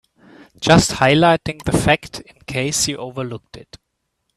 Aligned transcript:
Just 0.59 0.93
highlighting 0.93 1.61
that 1.63 1.77
fact 1.77 2.21
in 2.21 2.39
case 2.47 2.87
you 2.87 2.97
overlooked 2.97 3.55
it. 3.55 3.77